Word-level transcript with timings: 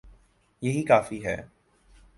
یہی 0.61 0.83
کافی 0.83 1.25
ہے۔ 1.25 1.37